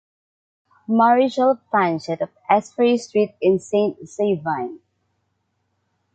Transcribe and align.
Maréchal 0.89 1.59
Franchet 1.71 2.19
of 2.21 2.31
Esperey 2.49 2.97
street 2.97 3.35
in 3.39 3.59
Sainte-Savine. 3.59 4.79